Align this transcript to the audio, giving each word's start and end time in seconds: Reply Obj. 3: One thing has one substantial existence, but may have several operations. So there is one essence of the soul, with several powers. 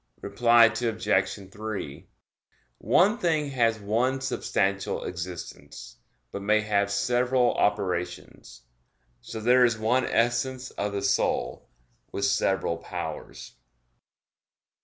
Reply 0.23 0.65
Obj. 0.65 1.49
3: 1.51 2.07
One 2.79 3.19
thing 3.19 3.51
has 3.51 3.77
one 3.79 4.19
substantial 4.19 5.03
existence, 5.03 5.97
but 6.31 6.41
may 6.41 6.61
have 6.61 6.89
several 6.91 7.53
operations. 7.53 8.63
So 9.21 9.39
there 9.39 9.63
is 9.63 9.77
one 9.77 10.07
essence 10.07 10.71
of 10.71 10.93
the 10.93 11.03
soul, 11.03 11.69
with 12.11 12.25
several 12.25 12.77
powers. 12.77 13.53